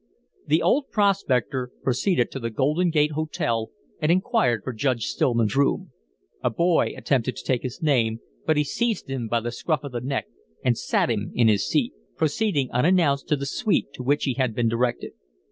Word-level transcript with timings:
The 0.47 0.63
old 0.63 0.89
prospector 0.89 1.69
proceeded 1.83 2.31
to 2.31 2.39
the 2.39 2.49
Golden 2.49 2.89
Gate 2.89 3.11
Hotel 3.11 3.69
and 4.01 4.11
inquired 4.11 4.63
for 4.63 4.73
Judge 4.73 5.03
Stillman's 5.03 5.55
room. 5.55 5.91
A 6.43 6.49
boy 6.49 6.95
attempted 6.97 7.35
to 7.35 7.43
take 7.43 7.61
his 7.61 7.83
name, 7.83 8.19
but 8.47 8.57
he 8.57 8.63
seized 8.63 9.07
him 9.11 9.27
by 9.27 9.41
the 9.41 9.51
scruff 9.51 9.83
of 9.83 9.91
the 9.91 10.01
neck 10.01 10.25
and 10.65 10.75
sat 10.75 11.11
him 11.11 11.29
in 11.35 11.47
his 11.49 11.67
seat, 11.69 11.93
proceeding 12.17 12.71
unannounced 12.71 13.27
to 13.27 13.35
the 13.35 13.45
suite 13.45 13.93
to 13.93 14.01
which 14.01 14.23
he 14.23 14.33
had 14.33 14.55
been 14.55 14.67
directed. 14.67 15.11